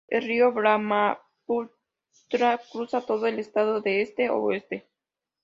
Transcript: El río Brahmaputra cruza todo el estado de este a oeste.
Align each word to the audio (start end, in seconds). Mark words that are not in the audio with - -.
El 0.07 0.23
río 0.23 0.51
Brahmaputra 0.51 1.69
cruza 2.71 3.01
todo 3.05 3.27
el 3.27 3.37
estado 3.37 3.81
de 3.81 4.01
este 4.01 4.25
a 4.25 4.33
oeste. 4.33 4.89